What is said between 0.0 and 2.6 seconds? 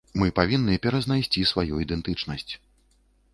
Мы павінны перазнайсці сваю ідэнтычнасць.